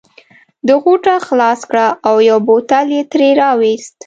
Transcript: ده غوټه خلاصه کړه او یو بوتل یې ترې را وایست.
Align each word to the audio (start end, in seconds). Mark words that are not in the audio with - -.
ده 0.65 0.73
غوټه 0.83 1.15
خلاصه 1.27 1.65
کړه 1.69 1.87
او 2.07 2.15
یو 2.29 2.39
بوتل 2.47 2.87
یې 2.95 3.03
ترې 3.11 3.29
را 3.39 3.49
وایست. 3.59 3.93